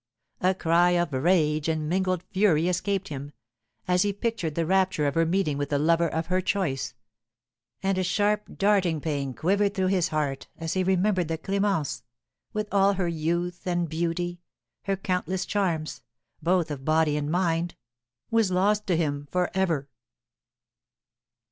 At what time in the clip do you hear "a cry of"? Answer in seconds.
0.39-1.13